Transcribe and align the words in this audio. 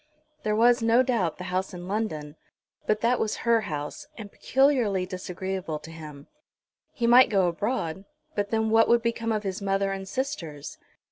There 0.41 0.55
was, 0.55 0.81
no 0.81 1.03
doubt, 1.03 1.37
the 1.37 1.43
house 1.53 1.75
in 1.75 1.87
London, 1.87 2.35
but 2.87 3.01
that 3.01 3.19
was 3.19 3.35
her 3.45 3.61
house, 3.69 4.07
and 4.17 4.31
peculiarly 4.31 5.05
disagreeable 5.05 5.77
to 5.77 5.91
him. 5.91 6.25
He 6.91 7.05
might 7.05 7.29
go 7.29 7.47
abroad; 7.47 8.05
but 8.33 8.49
then 8.49 8.71
what 8.71 8.87
would 8.87 9.03
become 9.03 9.31
of 9.31 9.43
his 9.43 9.61
mother 9.61 9.91
and 9.91 10.09
sisters? 10.09 10.79